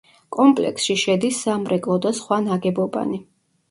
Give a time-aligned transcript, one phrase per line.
[0.37, 3.27] კომპლექსში შედის სამრეკლო და სხვა ნაგებობანი.